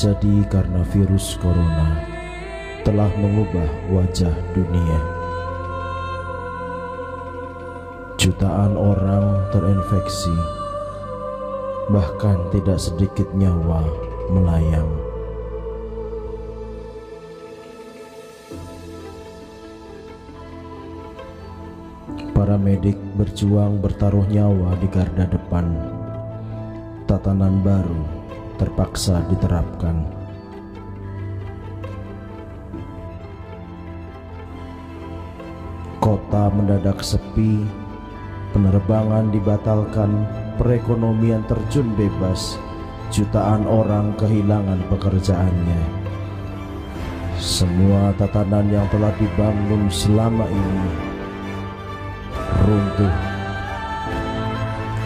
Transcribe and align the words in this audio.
terjadi 0.00 0.48
karena 0.48 0.80
virus 0.96 1.36
corona 1.44 2.00
telah 2.88 3.12
mengubah 3.20 3.68
wajah 3.92 4.32
dunia. 4.56 5.00
Jutaan 8.16 8.80
orang 8.80 9.44
terinfeksi, 9.52 10.32
bahkan 11.92 12.40
tidak 12.48 12.80
sedikit 12.80 13.28
nyawa 13.36 13.84
melayang. 14.32 14.88
Para 22.32 22.56
medik 22.56 22.96
berjuang 23.20 23.84
bertaruh 23.84 24.24
nyawa 24.32 24.80
di 24.80 24.88
garda 24.88 25.28
depan. 25.28 25.76
Tatanan 27.04 27.60
baru 27.60 28.19
terpaksa 28.60 29.24
diterapkan. 29.32 30.04
Kota 36.04 36.52
mendadak 36.52 37.00
sepi, 37.00 37.64
penerbangan 38.52 39.32
dibatalkan, 39.32 40.28
perekonomian 40.60 41.40
terjun 41.48 41.88
bebas, 41.96 42.60
jutaan 43.08 43.64
orang 43.64 44.12
kehilangan 44.20 44.84
pekerjaannya. 44.92 45.80
Semua 47.40 48.12
tatanan 48.20 48.68
yang 48.68 48.84
telah 48.92 49.16
dibangun 49.16 49.88
selama 49.88 50.44
ini 50.44 50.92
runtuh. 52.68 53.16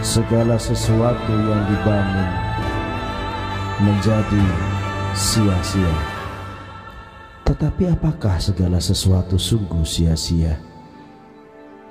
Segala 0.03 0.59
sesuatu 0.59 1.33
yang 1.33 1.63
dibangun 1.71 2.29
menjadi 3.75 4.45
sia-sia. 5.11 5.95
Tetapi 7.43 7.91
apakah 7.91 8.39
segala 8.39 8.79
sesuatu 8.79 9.35
sungguh 9.35 9.83
sia-sia? 9.83 10.55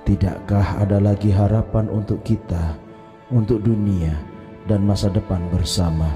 Tidakkah 0.09 0.81
ada 0.81 0.97
lagi 0.97 1.29
harapan 1.29 1.93
untuk 1.93 2.25
kita, 2.25 2.77
untuk 3.29 3.61
dunia, 3.61 4.17
dan 4.65 4.85
masa 4.85 5.13
depan 5.13 5.45
bersama? 5.53 6.09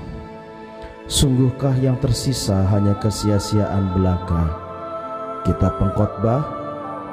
Sungguhkah 1.08 1.76
yang 1.80 2.00
tersisa 2.00 2.64
hanya 2.72 2.96
kesia-siaan 3.00 3.92
belaka? 3.92 4.44
Kitab 5.44 5.80
Pengkhotbah 5.80 6.44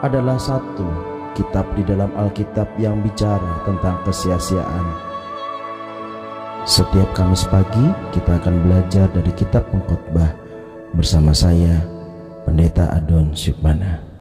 adalah 0.03 0.39
satu 0.39 0.87
kitab 1.35 1.67
di 1.75 1.83
dalam 1.83 2.11
Alkitab 2.15 2.71
yang 2.79 3.03
bicara 3.03 3.63
tentang 3.67 3.99
kesia-siaan. 4.07 5.14
Setiap 6.65 7.13
Kamis 7.13 7.45
pagi 7.45 7.93
kita 8.09 8.41
akan 8.41 8.65
belajar 8.65 9.05
dari 9.13 9.29
kitab 9.37 9.69
Pengkhotbah 9.69 10.33
bersama 10.97 11.29
saya, 11.29 11.85
Pendeta 12.41 12.89
Adon 12.89 13.37
Syukmana. 13.37 14.14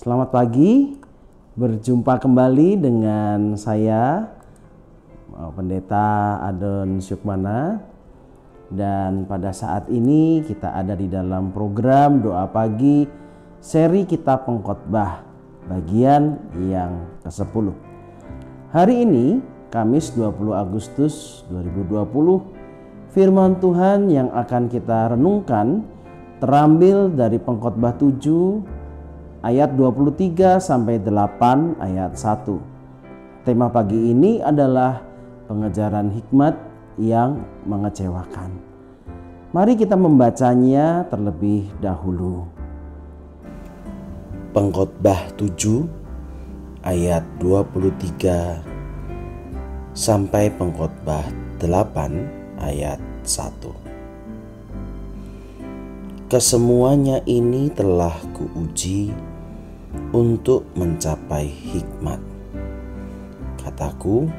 Selamat 0.00 0.32
pagi, 0.32 0.96
berjumpa 1.60 2.24
kembali 2.24 2.80
dengan 2.80 3.52
saya 3.60 4.32
eh, 5.28 5.50
Pendeta 5.52 6.40
Adon 6.40 7.04
Syukmana 7.04 7.84
dan 8.72 9.28
pada 9.28 9.52
saat 9.52 9.92
ini 9.92 10.40
kita 10.40 10.72
ada 10.72 10.96
di 10.96 11.04
dalam 11.04 11.52
program 11.52 12.24
doa 12.24 12.48
pagi 12.48 13.04
seri 13.60 14.08
Kitab 14.08 14.48
Pengkhotbah 14.48 15.20
bagian 15.68 16.48
yang 16.64 17.20
ke-10. 17.20 17.68
Hari 18.72 19.04
ini 19.04 19.44
Kamis 19.68 20.16
20 20.16 20.32
Agustus 20.56 21.44
2020 21.52 22.08
firman 23.12 23.52
Tuhan 23.60 24.08
yang 24.08 24.32
akan 24.32 24.64
kita 24.64 25.12
renungkan 25.12 25.84
terambil 26.40 27.12
dari 27.12 27.36
Pengkhotbah 27.36 28.00
7 28.00 28.79
ayat 29.40 29.72
23 29.72 30.60
sampai 30.60 31.00
8 31.00 31.80
ayat 31.80 32.12
1. 32.12 32.60
Tema 33.48 33.72
pagi 33.72 34.12
ini 34.12 34.44
adalah 34.44 35.00
pengejaran 35.48 36.12
hikmat 36.12 36.52
yang 37.00 37.40
mengecewakan. 37.64 38.60
Mari 39.50 39.74
kita 39.74 39.96
membacanya 39.96 41.08
terlebih 41.08 41.72
dahulu. 41.80 42.44
Pengkhotbah 44.52 45.32
7 45.34 45.88
ayat 46.84 47.24
23 47.40 48.60
sampai 49.96 50.52
pengkhotbah 50.54 51.24
8 51.58 52.60
ayat 52.60 53.00
1. 53.24 53.90
Kesemuanya 56.30 57.26
ini 57.26 57.74
telah 57.74 58.14
kuuji 58.30 59.10
untuk 60.10 60.66
mencapai 60.74 61.46
hikmat. 61.46 62.18
Kataku, 63.60 64.30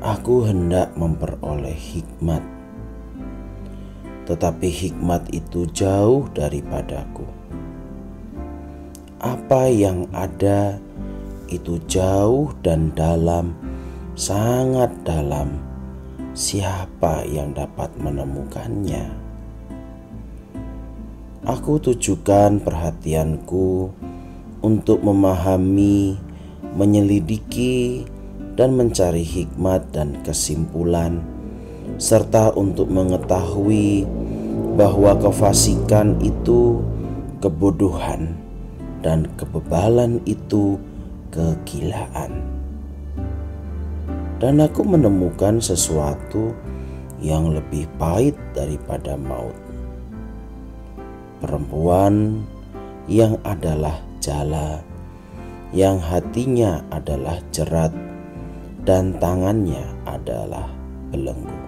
aku 0.00 0.34
hendak 0.46 0.92
memperoleh 0.96 1.76
hikmat. 1.76 2.42
tetapi 4.24 4.68
hikmat 4.72 5.28
itu 5.36 5.68
jauh 5.68 6.24
daripadaku. 6.32 7.28
Apa 9.20 9.68
yang 9.68 10.08
ada 10.12 10.80
itu 11.48 11.80
jauh 11.84 12.52
dan 12.64 12.92
dalam, 12.96 13.52
sangat 14.16 14.92
dalam. 15.04 15.60
Siapa 16.34 17.22
yang 17.30 17.54
dapat 17.54 17.94
menemukannya? 17.94 19.06
Aku 21.44 21.78
tujukan 21.78 22.58
perhatianku 22.58 23.92
untuk 24.64 25.04
memahami, 25.04 26.16
menyelidiki, 26.72 28.08
dan 28.56 28.80
mencari 28.80 29.20
hikmat 29.20 29.92
dan 29.92 30.16
kesimpulan, 30.24 31.20
serta 32.00 32.56
untuk 32.56 32.88
mengetahui 32.88 34.08
bahwa 34.80 35.12
kefasikan 35.20 36.16
itu 36.24 36.80
kebodohan 37.44 38.40
dan 39.04 39.28
kebebalan 39.36 40.24
itu 40.24 40.80
kegilaan. 41.28 42.40
Dan 44.40 44.64
aku 44.64 44.82
menemukan 44.82 45.60
sesuatu 45.60 46.56
yang 47.20 47.52
lebih 47.52 47.84
pahit 48.00 48.36
daripada 48.56 49.14
maut. 49.14 49.56
Perempuan 51.40 52.44
yang 53.08 53.36
adalah 53.44 54.00
jala, 54.24 54.80
yang 55.76 56.00
hatinya 56.00 56.80
adalah 56.88 57.36
jerat, 57.52 57.92
dan 58.88 59.12
tangannya 59.20 59.84
adalah 60.08 60.72
belenggu. 61.12 61.60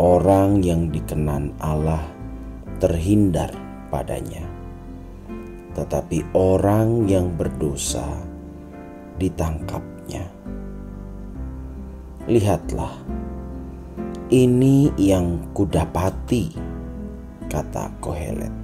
Orang 0.00 0.64
yang 0.64 0.88
dikenan 0.88 1.52
Allah 1.60 2.00
terhindar 2.80 3.52
padanya 3.92 4.62
tetapi 5.72 6.36
orang 6.36 7.08
yang 7.08 7.32
berdosa 7.32 8.04
ditangkapnya. 9.16 10.28
Lihatlah, 12.28 13.02
ini 14.30 14.92
yang 15.00 15.50
kudapati, 15.56 16.54
kata 17.48 17.90
Kohelet. 17.98 18.61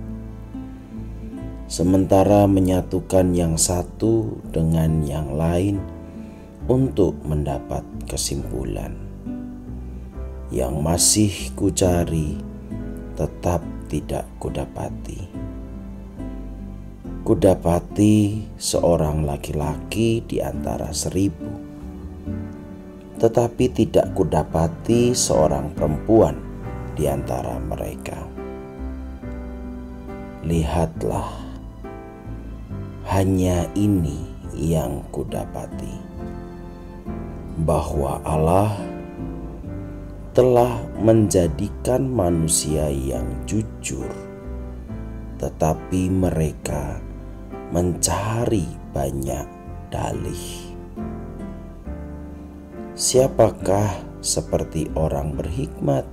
Sementara 1.68 2.48
menyatukan 2.48 3.36
yang 3.36 3.60
satu 3.60 4.40
dengan 4.48 5.04
yang 5.04 5.36
lain 5.36 5.78
untuk 6.64 7.14
mendapat 7.28 7.84
kesimpulan. 8.08 8.96
Yang 10.48 10.74
masih 10.80 11.32
kucari 11.52 12.40
tetap 13.20 13.60
tidak 13.92 14.24
kudapati 14.40 15.48
kudapati 17.28 18.40
seorang 18.56 19.28
laki-laki 19.28 20.24
di 20.24 20.40
antara 20.40 20.96
seribu, 20.96 21.44
tetapi 23.20 23.68
tidak 23.68 24.16
kudapati 24.16 25.12
seorang 25.12 25.76
perempuan 25.76 26.40
di 26.96 27.04
antara 27.04 27.60
mereka. 27.60 28.16
Lihatlah, 30.40 31.47
hanya 33.08 33.64
ini 33.72 34.20
yang 34.52 35.00
kudapati, 35.08 35.96
bahwa 37.64 38.20
Allah 38.20 38.76
telah 40.36 40.76
menjadikan 41.00 42.04
manusia 42.04 42.92
yang 42.92 43.24
jujur, 43.48 44.12
tetapi 45.40 46.12
mereka 46.12 47.00
mencari 47.72 48.68
banyak 48.92 49.48
dalih. 49.88 50.76
Siapakah 52.92 54.20
seperti 54.20 54.92
orang 54.92 55.32
berhikmat, 55.32 56.04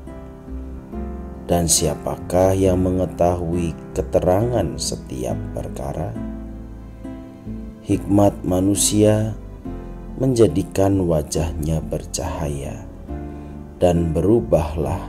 dan 1.44 1.68
siapakah 1.68 2.56
yang 2.56 2.80
mengetahui 2.80 3.76
keterangan 3.92 4.80
setiap 4.80 5.36
perkara? 5.52 6.35
Hikmat 7.86 8.42
manusia 8.42 9.38
menjadikan 10.18 11.06
wajahnya 11.06 11.86
bercahaya, 11.86 12.82
dan 13.78 14.10
berubahlah 14.10 15.06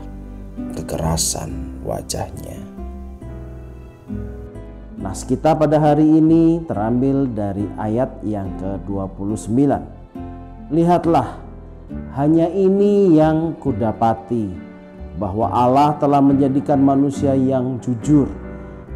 kekerasan 0.77 1.81
wajahnya. 1.89 2.61
Nas 5.01 5.25
kita 5.25 5.57
pada 5.57 5.81
hari 5.81 6.21
ini 6.21 6.69
terambil 6.69 7.25
dari 7.33 7.65
ayat 7.81 8.21
yang 8.21 8.53
ke-29. 8.61 9.57
Lihatlah, 10.69 11.41
hanya 12.13 12.45
ini 12.53 13.17
yang 13.17 13.57
kudapati 13.57 14.53
bahwa 15.17 15.49
Allah 15.49 15.97
telah 15.97 16.21
menjadikan 16.21 16.85
manusia 16.85 17.33
yang 17.33 17.81
jujur, 17.81 18.29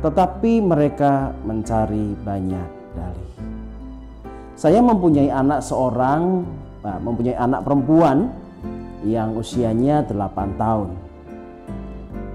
tetapi 0.05 0.61
mereka 0.61 1.33
mencari 1.49 2.13
banyak 2.21 2.69
dalih. 2.93 3.30
Saya 4.61 4.85
mempunyai 4.85 5.33
anak 5.33 5.65
seorang, 5.65 6.45
nah, 6.85 7.01
mempunyai 7.01 7.33
anak 7.33 7.65
perempuan 7.65 8.29
yang 9.09 9.33
usianya 9.33 10.05
8 10.05 10.61
tahun. 10.61 10.93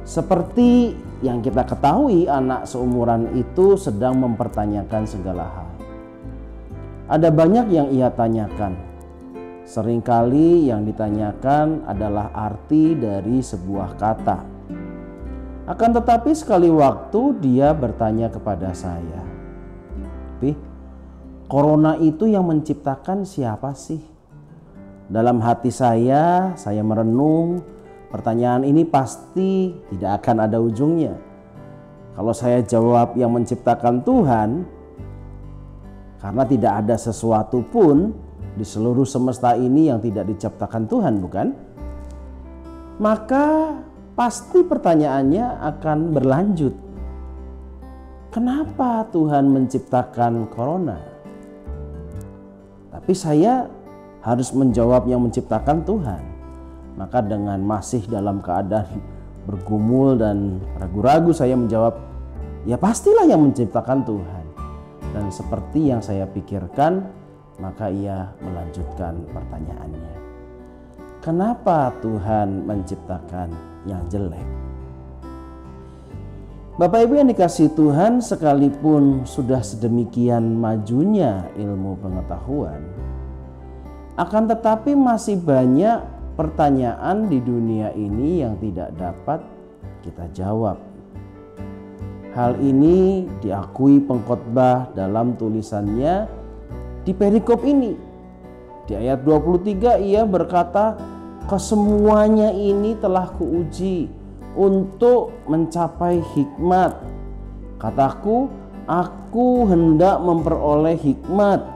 Seperti 0.02 0.98
yang 1.22 1.46
kita 1.46 1.70
ketahui 1.70 2.26
anak 2.26 2.66
seumuran 2.66 3.30
itu 3.38 3.78
sedang 3.78 4.18
mempertanyakan 4.18 5.06
segala 5.06 5.46
hal. 5.54 5.70
Ada 7.14 7.30
banyak 7.30 7.70
yang 7.70 7.94
ia 7.94 8.10
tanyakan. 8.10 8.74
Seringkali 9.70 10.66
yang 10.74 10.82
ditanyakan 10.82 11.86
adalah 11.86 12.34
arti 12.34 12.98
dari 12.98 13.38
sebuah 13.46 14.02
kata. 14.02 14.40
Akan 15.70 15.94
tetapi 15.94 16.34
sekali 16.34 16.74
waktu 16.74 17.38
dia 17.38 17.70
bertanya 17.78 18.34
kepada 18.34 18.74
saya, 18.74 19.22
"Pi, 19.22 19.35
corona 21.46 21.98
itu 21.98 22.30
yang 22.30 22.46
menciptakan 22.50 23.24
siapa 23.24 23.74
sih?" 23.78 24.02
Dalam 25.06 25.38
hati 25.42 25.70
saya, 25.70 26.58
saya 26.58 26.82
merenung 26.82 27.76
Pertanyaan 28.16 28.64
ini 28.64 28.88
pasti 28.88 29.76
tidak 29.92 30.24
akan 30.24 30.48
ada 30.48 30.56
ujungnya. 30.56 31.20
Kalau 32.16 32.32
saya 32.32 32.64
jawab 32.64 33.20
yang 33.20 33.36
menciptakan 33.36 34.08
Tuhan, 34.08 34.64
karena 36.24 36.44
tidak 36.48 36.74
ada 36.80 36.96
sesuatu 36.96 37.60
pun 37.68 38.16
di 38.56 38.64
seluruh 38.64 39.04
semesta 39.04 39.60
ini 39.60 39.92
yang 39.92 40.00
tidak 40.00 40.32
diciptakan 40.32 40.88
Tuhan, 40.88 41.14
bukan? 41.20 41.48
Maka 43.04 43.76
pasti 44.16 44.64
pertanyaannya 44.64 45.46
akan 45.76 45.98
berlanjut. 46.16 46.72
Kenapa 48.32 49.12
Tuhan 49.12 49.52
menciptakan 49.52 50.48
corona? 50.56 51.15
Tapi 53.06 53.14
saya 53.14 53.70
harus 54.26 54.50
menjawab 54.50 55.06
yang 55.06 55.22
menciptakan 55.22 55.86
Tuhan. 55.86 56.26
Maka 56.98 57.22
dengan 57.22 57.62
masih 57.62 58.02
dalam 58.10 58.42
keadaan 58.42 58.98
bergumul 59.46 60.18
dan 60.18 60.58
ragu-ragu 60.82 61.30
saya 61.30 61.54
menjawab, 61.54 62.02
ya 62.66 62.82
pastilah 62.82 63.30
yang 63.30 63.46
menciptakan 63.46 64.02
Tuhan. 64.10 64.46
Dan 65.14 65.30
seperti 65.30 65.94
yang 65.94 66.02
saya 66.02 66.26
pikirkan, 66.26 67.06
maka 67.62 67.94
ia 67.94 68.34
melanjutkan 68.42 69.22
pertanyaannya. 69.30 70.16
Kenapa 71.22 71.94
Tuhan 72.02 72.66
menciptakan 72.66 73.54
yang 73.86 74.02
jelek? 74.10 74.50
Bapak 76.82 77.06
Ibu 77.06 77.22
yang 77.22 77.30
dikasih 77.30 77.72
Tuhan 77.72 78.18
sekalipun 78.18 79.30
sudah 79.30 79.62
sedemikian 79.62 80.58
majunya 80.58 81.48
ilmu 81.54 82.02
pengetahuan 82.02 82.95
akan 84.16 84.48
tetapi 84.48 84.96
masih 84.96 85.36
banyak 85.36 86.00
pertanyaan 86.40 87.28
di 87.28 87.44
dunia 87.44 87.92
ini 87.92 88.44
yang 88.44 88.56
tidak 88.64 88.96
dapat 88.96 89.44
kita 90.04 90.32
jawab. 90.32 90.80
Hal 92.36 92.60
ini 92.60 93.28
diakui 93.40 94.04
pengkhotbah 94.04 94.92
dalam 94.96 95.40
tulisannya 95.40 96.28
di 97.04 97.12
perikop 97.16 97.64
ini. 97.64 97.96
Di 98.88 98.96
ayat 98.96 99.24
23 99.24 100.00
ia 100.00 100.28
berkata, 100.28 101.00
"Kesemuanya 101.48 102.52
ini 102.52 102.96
telah 103.00 103.32
kuuji 103.36 104.12
untuk 104.56 105.32
mencapai 105.48 106.24
hikmat." 106.36 106.96
Kataku, 107.80 108.52
"Aku 108.88 109.64
hendak 109.68 110.20
memperoleh 110.20 111.00
hikmat, 111.00 111.75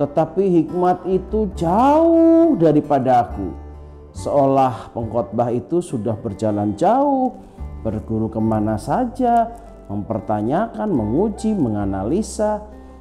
tetapi 0.00 0.64
hikmat 0.64 1.04
itu 1.04 1.52
jauh 1.52 2.56
daripada 2.56 3.28
aku." 3.28 3.70
seolah 4.10 4.90
pengkhotbah 4.90 5.54
itu 5.54 5.78
sudah 5.78 6.18
berjalan 6.18 6.74
jauh 6.74 7.34
berguru 7.80 8.28
ke 8.28 8.40
mana 8.42 8.76
saja, 8.76 9.48
mempertanyakan, 9.88 10.88
menguji, 10.92 11.56
menganalisa. 11.56 12.60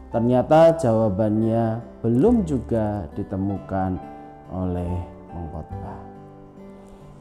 Ternyata 0.09 0.79
jawabannya 0.79 1.83
belum 2.01 2.47
juga 2.47 3.05
ditemukan 3.13 3.91
oleh 4.49 4.93
pengkhotbah. 5.29 6.01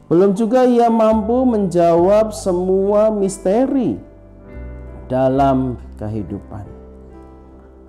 Belum 0.09 0.33
juga 0.33 0.65
ia 0.65 0.89
mampu 0.89 1.45
menjawab 1.45 2.33
semua 2.33 3.13
misteri 3.13 3.99
dalam 5.05 5.77
kehidupan. 6.01 6.65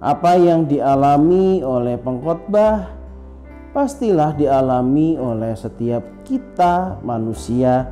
Apa 0.00 0.32
yang 0.40 0.64
dialami 0.64 1.60
oleh 1.60 2.00
pengkhotbah 2.00 2.88
pastilah 3.76 4.32
dialami 4.32 5.20
oleh 5.20 5.52
setiap 5.52 6.24
kita 6.24 6.96
manusia 7.04 7.84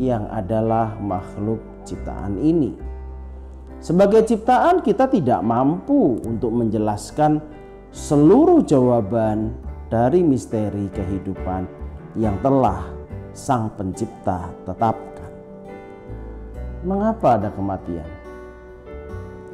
yang 0.00 0.24
adalah 0.32 0.96
makhluk 0.96 1.60
ciptaan 1.84 2.40
ini. 2.40 2.72
Sebagai 3.76 4.24
ciptaan, 4.24 4.80
kita 4.80 5.08
tidak 5.12 5.44
mampu 5.44 6.20
untuk 6.24 6.48
menjelaskan 6.52 7.44
seluruh 7.92 8.64
jawaban 8.64 9.52
dari 9.92 10.24
misteri 10.24 10.88
kehidupan 10.96 11.68
yang 12.16 12.40
telah 12.40 12.88
Sang 13.36 13.68
Pencipta 13.76 14.48
tetapkan. 14.64 15.32
Mengapa 16.88 17.36
ada 17.36 17.52
kematian? 17.52 18.19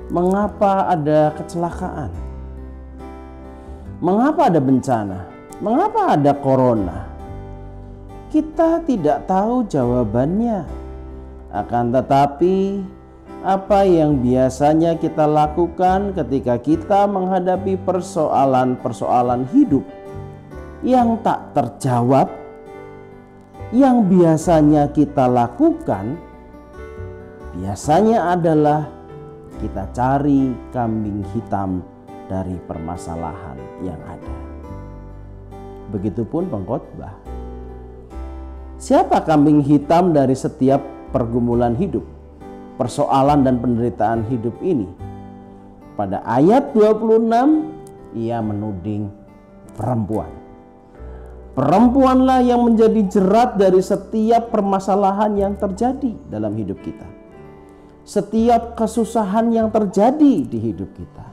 Mengapa 0.07 0.87
ada 0.95 1.35
kecelakaan? 1.35 2.15
Mengapa 3.99 4.47
ada 4.47 4.63
bencana? 4.63 5.27
Mengapa 5.59 6.15
ada 6.15 6.31
corona? 6.31 7.11
Kita 8.31 8.87
tidak 8.87 9.27
tahu 9.27 9.67
jawabannya. 9.67 10.63
Akan 11.51 11.91
tetapi, 11.91 12.87
apa 13.43 13.83
yang 13.83 14.23
biasanya 14.23 14.95
kita 14.95 15.27
lakukan 15.27 16.15
ketika 16.15 16.55
kita 16.63 17.11
menghadapi 17.11 17.75
persoalan-persoalan 17.83 19.51
hidup 19.51 19.83
yang 20.87 21.19
tak 21.27 21.51
terjawab, 21.51 22.31
yang 23.75 24.07
biasanya 24.07 24.87
kita 24.95 25.27
lakukan, 25.27 26.15
biasanya 27.59 28.39
adalah 28.39 28.96
kita 29.63 29.89
cari 29.97 30.53
kambing 30.75 31.25
hitam 31.33 31.81
dari 32.27 32.57
permasalahan 32.67 33.59
yang 33.85 33.99
ada. 34.05 34.37
Begitupun 35.91 36.51
pengkhotbah. 36.51 37.15
Siapa 38.77 39.25
kambing 39.25 39.65
hitam 39.65 40.13
dari 40.13 40.37
setiap 40.37 40.85
pergumulan 41.15 41.79
hidup? 41.79 42.17
persoalan 42.77 43.43
dan 43.43 43.59
penderitaan 43.59 44.29
hidup 44.29 44.55
ini. 44.61 44.87
Pada 45.97 46.21
ayat 46.29 46.77
26 46.77 47.25
ia 48.21 48.39
menuding 48.45 49.09
perempuan. 49.73 50.29
Perempuanlah 51.57 52.45
yang 52.45 52.69
menjadi 52.69 53.01
jerat 53.09 53.57
dari 53.57 53.81
setiap 53.81 54.53
permasalahan 54.53 55.33
yang 55.41 55.53
terjadi 55.57 56.13
dalam 56.29 56.53
hidup 56.53 56.77
kita. 56.85 57.09
Setiap 58.07 58.79
kesusahan 58.79 59.51
yang 59.51 59.67
terjadi 59.75 60.47
di 60.47 60.59
hidup 60.63 60.95
kita. 60.95 61.27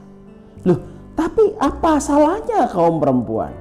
Loh, 0.66 0.82
tapi 1.14 1.54
apa 1.62 2.02
salahnya 2.02 2.66
kaum 2.66 2.98
perempuan? 2.98 3.54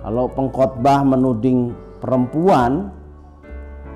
Kalau 0.00 0.32
pengkhotbah 0.32 1.04
menuding 1.04 1.76
perempuan 2.00 2.88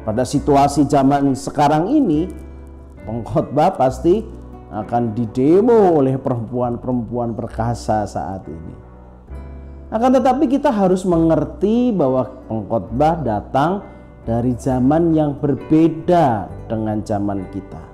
pada 0.05 0.29
situasi 0.29 0.85
zaman 0.85 1.33
sekarang 1.33 1.89
ini, 1.89 2.29
pengkhotbah 3.09 3.81
pasti 3.81 4.21
akan 4.69 5.17
didemo 5.17 5.97
oleh 5.97 6.21
perempuan-perempuan 6.21 7.33
perkasa 7.33 8.05
saat 8.05 8.45
ini. 8.45 8.75
Akan 9.89 10.13
tetapi 10.13 10.53
kita 10.53 10.69
harus 10.69 11.01
mengerti 11.09 11.97
bahwa 11.97 12.29
pengkhotbah 12.45 13.25
datang 13.25 13.81
dari 14.29 14.53
zaman 14.53 15.17
yang 15.17 15.41
berbeda 15.41 16.53
dengan 16.69 17.01
zaman 17.01 17.49
kita. 17.49 17.88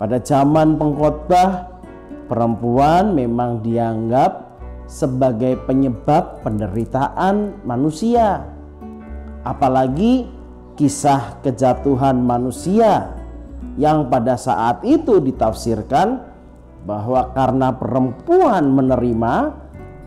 Pada 0.00 0.16
zaman 0.16 0.80
pengkhotbah, 0.80 1.76
perempuan 2.24 3.12
memang 3.12 3.60
dianggap 3.60 4.48
sebagai 4.88 5.60
penyebab 5.68 6.40
penderitaan 6.40 7.60
manusia. 7.68 8.48
Apalagi 9.44 10.24
kisah 10.72 11.44
kejatuhan 11.44 12.16
manusia 12.16 13.12
yang 13.76 14.08
pada 14.08 14.40
saat 14.40 14.80
itu 14.88 15.20
ditafsirkan 15.20 16.24
bahwa 16.88 17.36
karena 17.36 17.68
perempuan 17.76 18.72
menerima, 18.72 19.34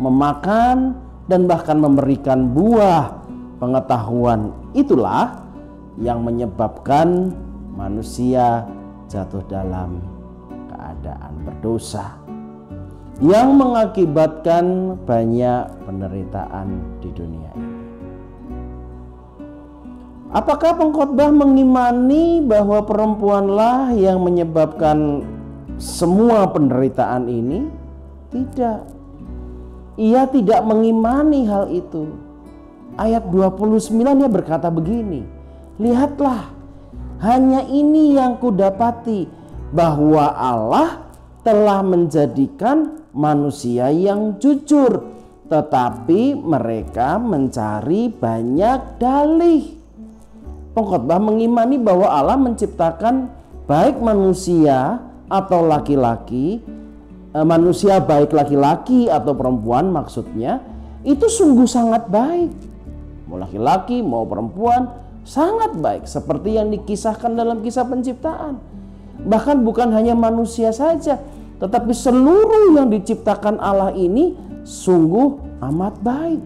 memakan, 0.01 0.97
dan 1.29 1.45
bahkan 1.45 1.77
memberikan 1.77 2.49
buah 2.49 3.23
pengetahuan 3.61 4.51
itulah 4.73 5.45
yang 6.01 6.25
menyebabkan 6.25 7.31
manusia 7.77 8.65
jatuh 9.13 9.45
dalam 9.45 10.01
keadaan 10.73 11.45
berdosa 11.45 12.17
yang 13.21 13.53
mengakibatkan 13.53 14.97
banyak 15.05 15.69
penderitaan 15.85 16.81
di 16.97 17.13
dunia 17.13 17.51
ini. 17.53 17.81
Apakah 20.33 20.73
pengkhotbah 20.81 21.29
mengimani 21.29 22.41
bahwa 22.41 22.81
perempuanlah 22.81 23.93
yang 23.93 24.17
menyebabkan 24.17 25.21
semua 25.77 26.49
penderitaan 26.49 27.29
ini? 27.29 27.69
Tidak. 28.33 28.79
Ia 30.01 30.25
tidak 30.25 30.65
mengimani 30.65 31.45
hal 31.45 31.69
itu. 31.69 32.17
Ayat 32.97 33.29
29 33.29 33.93
dia 33.93 34.29
berkata 34.29 34.73
begini, 34.73 35.21
Lihatlah, 35.77 36.49
hanya 37.23 37.63
ini 37.71 38.19
yang 38.19 38.35
kudapati 38.37 39.25
bahwa 39.71 40.35
Allah 40.35 41.07
telah 41.41 41.79
menjadikan 41.79 43.07
manusia 43.15 43.87
yang 43.89 44.35
jujur, 44.37 45.07
tetapi 45.47 46.35
mereka 46.35 47.15
mencari 47.15 48.11
banyak 48.11 48.99
dalih 48.99 49.83
pengkhotbah 50.73 51.21
mengimani 51.21 51.77
bahwa 51.77 52.09
Allah 52.09 52.37
menciptakan 52.37 53.29
baik 53.69 54.01
manusia 54.01 54.99
atau 55.29 55.63
laki-laki, 55.63 56.59
eh, 57.31 57.45
manusia 57.45 58.01
baik 58.01 58.33
laki-laki 58.33 59.07
atau 59.07 59.31
perempuan 59.37 59.93
maksudnya, 59.93 60.59
itu 61.05 61.29
sungguh 61.29 61.69
sangat 61.69 62.09
baik. 62.09 62.51
Mau 63.29 63.39
laki-laki, 63.39 64.03
mau 64.03 64.27
perempuan, 64.27 64.89
sangat 65.23 65.75
baik 65.79 66.03
seperti 66.07 66.59
yang 66.59 66.71
dikisahkan 66.71 67.31
dalam 67.35 67.63
kisah 67.63 67.87
penciptaan. 67.87 68.59
Bahkan 69.23 69.63
bukan 69.63 69.91
hanya 69.95 70.15
manusia 70.15 70.75
saja, 70.75 71.19
tetapi 71.63 71.95
seluruh 71.95 72.75
yang 72.75 72.91
diciptakan 72.91 73.55
Allah 73.59 73.95
ini 73.95 74.35
sungguh 74.67 75.59
amat 75.63 75.95
baik. 76.03 76.43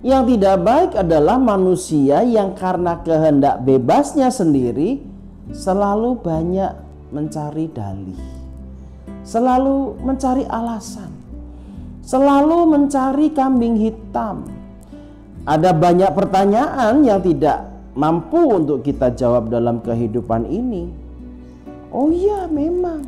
Yang 0.00 0.22
tidak 0.32 0.56
baik 0.64 0.90
adalah 0.96 1.36
manusia 1.36 2.24
yang 2.24 2.56
karena 2.56 3.04
kehendak 3.04 3.60
bebasnya 3.60 4.32
sendiri 4.32 5.04
selalu 5.52 6.16
banyak 6.24 6.72
mencari 7.12 7.68
dalih. 7.68 8.20
Selalu 9.20 10.00
mencari 10.00 10.48
alasan. 10.48 11.12
Selalu 12.00 12.64
mencari 12.64 13.28
kambing 13.36 13.76
hitam. 13.76 14.59
Ada 15.48 15.72
banyak 15.72 16.12
pertanyaan 16.12 17.00
yang 17.00 17.24
tidak 17.24 17.64
mampu 17.96 18.38
untuk 18.38 18.84
kita 18.84 19.12
jawab 19.16 19.48
dalam 19.48 19.80
kehidupan 19.80 20.44
ini. 20.46 20.92
Oh 21.90 22.12
iya, 22.12 22.46
memang. 22.46 23.02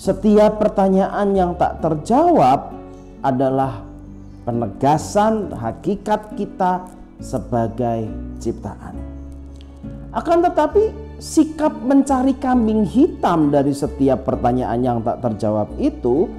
Setiap 0.00 0.56
pertanyaan 0.56 1.36
yang 1.36 1.52
tak 1.60 1.82
terjawab 1.84 2.72
adalah 3.20 3.84
penegasan 4.48 5.52
hakikat 5.52 6.40
kita 6.40 6.88
sebagai 7.20 8.08
ciptaan. 8.40 8.96
Akan 10.10 10.40
tetapi 10.40 10.90
sikap 11.20 11.76
mencari 11.84 12.32
kambing 12.40 12.88
hitam 12.88 13.52
dari 13.52 13.76
setiap 13.76 14.24
pertanyaan 14.24 14.80
yang 14.80 14.98
tak 15.04 15.20
terjawab 15.20 15.68
itu 15.76 16.32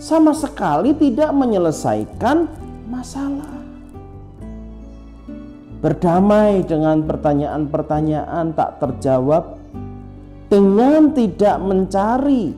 sama 0.00 0.32
sekali 0.32 0.96
tidak 0.96 1.28
menyelesaikan 1.36 2.48
masalah. 2.88 3.57
Berdamai 5.78 6.66
dengan 6.66 7.06
pertanyaan-pertanyaan 7.06 8.50
tak 8.50 8.82
terjawab 8.82 9.62
dengan 10.50 11.14
tidak 11.14 11.56
mencari 11.62 12.50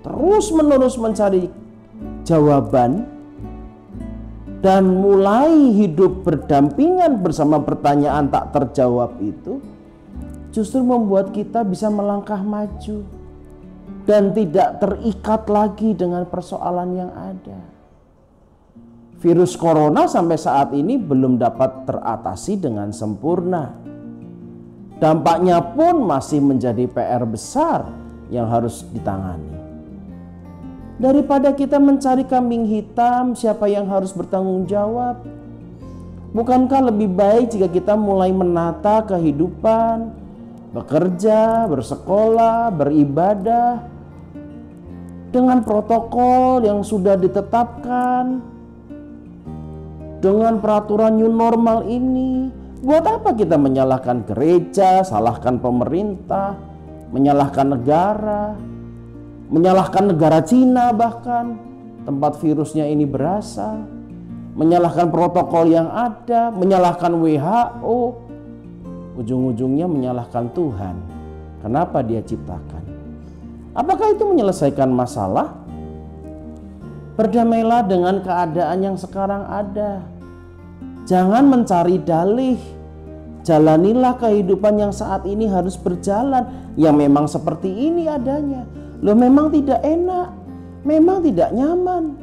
terus-menerus 0.00 0.96
mencari 0.96 1.52
jawaban 2.24 3.04
dan 4.64 4.88
mulai 4.96 5.76
hidup 5.76 6.24
berdampingan 6.24 7.20
bersama 7.20 7.60
pertanyaan 7.60 8.32
tak 8.32 8.48
terjawab 8.56 9.20
itu, 9.20 9.60
justru 10.56 10.80
membuat 10.80 11.36
kita 11.36 11.68
bisa 11.68 11.92
melangkah 11.92 12.40
maju 12.40 13.04
dan 14.08 14.32
tidak 14.32 14.80
terikat 14.80 15.42
lagi 15.52 15.92
dengan 15.92 16.24
persoalan 16.24 16.96
yang 16.96 17.12
ada. 17.12 17.73
Virus 19.24 19.56
corona 19.56 20.04
sampai 20.04 20.36
saat 20.36 20.76
ini 20.76 21.00
belum 21.00 21.40
dapat 21.40 21.88
teratasi 21.88 22.60
dengan 22.60 22.92
sempurna. 22.92 23.72
Dampaknya 25.00 25.64
pun 25.72 26.04
masih 26.04 26.44
menjadi 26.44 26.84
PR 26.84 27.24
besar 27.24 27.88
yang 28.28 28.52
harus 28.52 28.84
ditangani. 28.92 29.48
Daripada 31.00 31.56
kita 31.56 31.80
mencari 31.80 32.28
kambing 32.28 32.68
hitam, 32.68 33.32
siapa 33.32 33.64
yang 33.64 33.88
harus 33.88 34.12
bertanggung 34.12 34.68
jawab? 34.68 35.24
Bukankah 36.36 36.92
lebih 36.92 37.08
baik 37.08 37.56
jika 37.56 37.72
kita 37.72 37.96
mulai 37.96 38.28
menata 38.28 39.08
kehidupan, 39.08 40.12
bekerja, 40.76 41.64
bersekolah, 41.64 42.68
beribadah 42.76 43.88
dengan 45.32 45.64
protokol 45.64 46.60
yang 46.60 46.84
sudah 46.84 47.16
ditetapkan, 47.16 48.53
dengan 50.24 50.56
peraturan 50.64 51.20
new 51.20 51.28
normal 51.28 51.84
ini? 51.84 52.48
Buat 52.80 53.04
apa 53.04 53.36
kita 53.36 53.60
menyalahkan 53.60 54.24
gereja, 54.24 55.04
salahkan 55.04 55.60
pemerintah, 55.60 56.56
menyalahkan 57.12 57.76
negara? 57.76 58.56
menyalahkan 59.54 60.10
negara 60.14 60.40
Cina 60.42 60.90
bahkan 60.90 61.54
tempat 62.04 62.40
virusnya 62.40 62.88
ini 62.88 63.04
berasal, 63.04 63.84
menyalahkan 64.56 65.08
protokol 65.14 65.68
yang 65.68 65.88
ada, 65.88 66.52
menyalahkan 66.52 67.12
WHO, 67.16 67.98
ujung-ujungnya 69.20 69.86
menyalahkan 69.88 70.52
Tuhan. 70.52 70.96
Kenapa 71.64 72.04
dia 72.04 72.20
ciptakan? 72.20 72.82
Apakah 73.72 74.12
itu 74.12 74.26
menyelesaikan 74.26 74.90
masalah? 74.92 75.56
Berdamailah 77.14 77.86
dengan 77.86 78.20
keadaan 78.20 78.78
yang 78.82 78.96
sekarang 78.98 79.46
ada. 79.46 80.02
Jangan 81.04 81.44
mencari 81.48 82.00
dalih. 82.00 82.60
Jalanilah 83.44 84.16
kehidupan 84.16 84.80
yang 84.80 84.92
saat 84.92 85.28
ini 85.28 85.44
harus 85.44 85.76
berjalan, 85.76 86.72
yang 86.80 86.96
memang 86.96 87.28
seperti 87.28 87.68
ini 87.68 88.08
adanya 88.08 88.64
Loh 89.04 89.12
memang 89.12 89.52
tidak 89.52 89.84
enak, 89.84 90.32
memang 90.80 91.20
tidak 91.20 91.52
nyaman. 91.52 92.16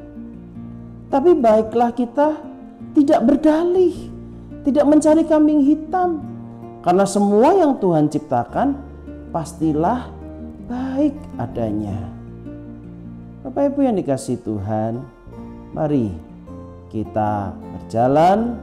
Tapi 1.13 1.37
baiklah 1.37 1.93
kita 1.93 2.41
tidak 2.97 3.21
berdalih, 3.21 3.93
tidak 4.65 4.85
mencari 4.89 5.21
kambing 5.29 5.61
hitam. 5.61 6.25
Karena 6.81 7.05
semua 7.05 7.53
yang 7.53 7.77
Tuhan 7.77 8.09
ciptakan 8.09 8.81
pastilah 9.29 10.09
baik 10.65 11.13
adanya. 11.37 12.01
Bapak 13.45 13.77
Ibu 13.77 13.85
yang 13.85 14.01
dikasih 14.01 14.41
Tuhan, 14.41 15.05
mari 15.77 16.09
kita 16.89 17.53
berjalan 17.53 18.57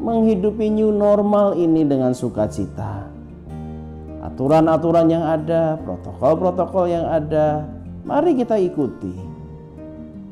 menghidupi 0.00 0.72
new 0.72 0.88
normal 0.90 1.52
ini 1.54 1.84
dengan 1.84 2.16
sukacita 2.16 3.20
aturan-aturan 4.40 5.08
yang 5.12 5.24
ada, 5.24 5.76
protokol-protokol 5.84 6.88
yang 6.88 7.04
ada, 7.08 7.68
mari 8.08 8.36
kita 8.36 8.56
ikuti. 8.56 9.12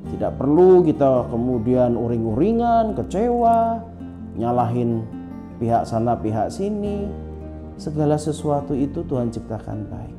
Tidak 0.08 0.32
perlu 0.40 0.80
kita 0.80 1.28
kemudian 1.28 1.92
uring-uringan, 1.92 2.96
kecewa, 2.96 3.84
nyalahin 4.40 5.04
pihak 5.60 5.84
sana, 5.84 6.16
pihak 6.16 6.48
sini. 6.48 7.04
Segala 7.76 8.16
sesuatu 8.16 8.72
itu 8.72 9.04
Tuhan 9.04 9.28
ciptakan 9.28 9.78
baik. 9.92 10.16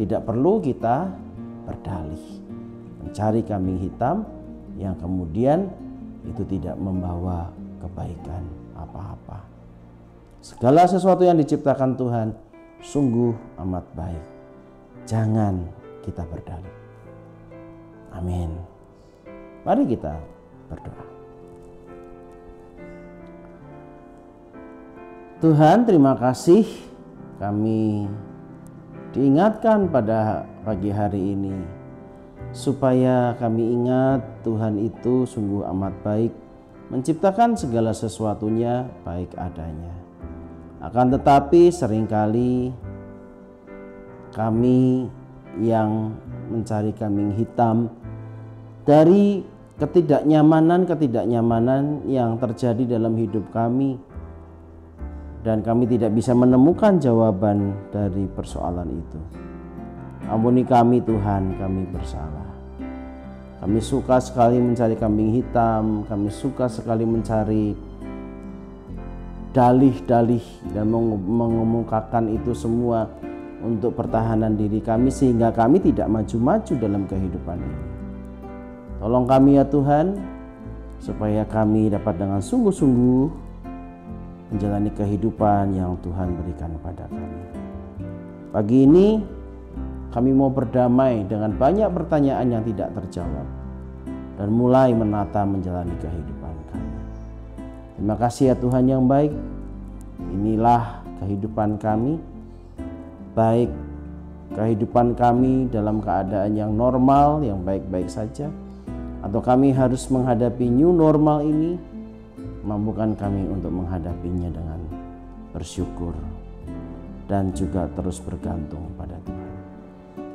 Tidak 0.00 0.24
perlu 0.24 0.62
kita 0.64 1.12
berdalih, 1.68 2.24
mencari 3.04 3.44
kambing 3.44 3.78
hitam 3.82 4.24
yang 4.80 4.96
kemudian 4.96 5.68
itu 6.24 6.42
tidak 6.48 6.78
membawa 6.80 7.52
kebaikan 7.78 8.44
apa-apa. 8.74 9.42
Segala 10.38 10.86
sesuatu 10.86 11.26
yang 11.26 11.38
diciptakan 11.38 11.98
Tuhan 11.98 12.28
sungguh 12.82 13.34
amat 13.58 13.84
baik. 13.94 14.24
Jangan 15.08 15.66
kita 16.04 16.22
berdalih. 16.28 16.76
Amin. 18.14 18.50
Mari 19.66 19.84
kita 19.88 20.14
berdoa. 20.70 21.06
Tuhan, 25.38 25.86
terima 25.86 26.18
kasih 26.18 26.66
kami 27.38 28.10
diingatkan 29.14 29.86
pada 29.86 30.42
pagi 30.66 30.90
hari 30.90 31.38
ini 31.38 31.54
supaya 32.50 33.38
kami 33.38 33.70
ingat 33.76 34.24
Tuhan 34.42 34.82
itu 34.82 35.28
sungguh 35.28 35.62
amat 35.70 35.94
baik 36.02 36.32
menciptakan 36.88 37.52
segala 37.56 37.92
sesuatunya 37.92 38.88
baik 39.04 39.36
adanya. 39.36 39.92
Akan 40.80 41.12
tetapi 41.12 41.68
sering 41.74 42.06
kali 42.08 42.72
kami 44.32 45.10
yang 45.60 46.16
mencari 46.48 46.92
kambing 46.96 47.36
hitam 47.36 47.90
dari 48.88 49.44
ketidaknyamanan-ketidaknyamanan 49.78 52.08
yang 52.08 52.40
terjadi 52.40 52.96
dalam 52.98 53.14
hidup 53.20 53.44
kami 53.52 54.00
dan 55.44 55.60
kami 55.62 55.86
tidak 55.86 56.10
bisa 56.16 56.34
menemukan 56.34 56.98
jawaban 56.98 57.76
dari 57.94 58.26
persoalan 58.32 58.90
itu. 58.90 59.20
Ampuni 60.28 60.66
kami 60.66 61.00
Tuhan, 61.00 61.56
kami 61.56 61.86
bersalah. 61.94 62.47
Kami 63.58 63.82
suka 63.82 64.22
sekali 64.22 64.62
mencari 64.62 64.94
kambing 64.94 65.34
hitam, 65.34 66.06
kami 66.06 66.30
suka 66.30 66.70
sekali 66.70 67.02
mencari 67.02 67.74
dalih-dalih 69.50 70.44
dan 70.70 70.86
mengumumkakan 71.26 72.30
itu 72.38 72.54
semua 72.54 73.10
untuk 73.58 73.98
pertahanan 73.98 74.54
diri 74.54 74.78
kami 74.78 75.10
sehingga 75.10 75.50
kami 75.50 75.82
tidak 75.82 76.06
maju-maju 76.06 76.72
dalam 76.78 77.02
kehidupan 77.10 77.58
ini. 77.58 77.80
Tolong 79.02 79.26
kami 79.26 79.58
ya 79.58 79.64
Tuhan 79.66 80.06
supaya 81.02 81.42
kami 81.42 81.90
dapat 81.90 82.14
dengan 82.14 82.38
sungguh-sungguh 82.38 83.26
menjalani 84.54 84.90
kehidupan 84.94 85.74
yang 85.74 85.98
Tuhan 86.06 86.38
berikan 86.38 86.70
kepada 86.78 87.10
kami. 87.10 87.42
Pagi 88.54 88.78
ini 88.86 89.37
kami 90.10 90.32
mau 90.32 90.48
berdamai 90.48 91.24
dengan 91.28 91.52
banyak 91.52 91.88
pertanyaan 91.92 92.48
yang 92.58 92.62
tidak 92.64 92.92
terjawab 92.96 93.46
dan 94.38 94.48
mulai 94.54 94.94
menata 94.94 95.42
menjalani 95.42 95.92
kehidupan. 95.98 96.54
Terima 97.98 98.14
kasih 98.14 98.54
ya 98.54 98.56
Tuhan 98.56 98.86
yang 98.86 99.10
baik. 99.10 99.34
Inilah 100.30 101.02
kehidupan 101.18 101.82
kami. 101.82 102.22
Baik 103.34 103.74
kehidupan 104.54 105.18
kami 105.18 105.66
dalam 105.68 105.98
keadaan 105.98 106.54
yang 106.54 106.72
normal, 106.72 107.42
yang 107.42 107.60
baik-baik 107.66 108.06
saja. 108.06 108.46
Atau 109.18 109.42
kami 109.42 109.74
harus 109.74 110.06
menghadapi 110.14 110.70
new 110.70 110.94
normal 110.94 111.42
ini. 111.42 111.74
Mampukan 112.62 113.18
kami 113.18 113.50
untuk 113.50 113.74
menghadapinya 113.74 114.46
dengan 114.46 114.80
bersyukur. 115.50 116.14
Dan 117.26 117.50
juga 117.50 117.90
terus 117.98 118.22
bergantung. 118.22 118.94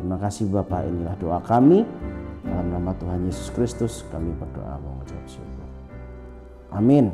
Terima 0.04 0.20
kasih 0.20 0.52
Bapak 0.52 0.84
inilah 0.84 1.16
doa 1.16 1.40
kami. 1.40 1.88
Dalam 2.44 2.76
nama 2.76 2.92
Tuhan 3.00 3.24
Yesus 3.24 3.48
Kristus 3.56 4.04
kami 4.12 4.36
berdoa 4.36 4.76
mengucap 4.84 5.16
syukur. 5.32 5.64
Amin. 6.76 7.08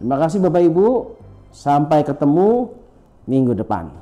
Terima 0.00 0.16
kasih 0.16 0.40
Bapak 0.40 0.64
Ibu. 0.64 1.12
Sampai 1.52 2.00
ketemu 2.00 2.72
minggu 3.28 3.52
depan. 3.52 3.92